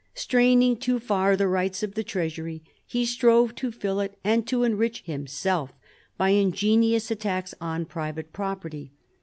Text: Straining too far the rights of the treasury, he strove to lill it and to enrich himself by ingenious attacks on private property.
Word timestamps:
Straining 0.15 0.77
too 0.77 0.97
far 0.99 1.37
the 1.37 1.47
rights 1.47 1.83
of 1.83 1.93
the 1.93 2.03
treasury, 2.03 2.63
he 2.87 3.05
strove 3.05 3.53
to 3.53 3.69
lill 3.83 3.99
it 3.99 4.17
and 4.23 4.47
to 4.47 4.63
enrich 4.63 5.03
himself 5.05 5.73
by 6.17 6.29
ingenious 6.31 7.11
attacks 7.11 7.53
on 7.61 7.85
private 7.85 8.33
property. 8.33 8.93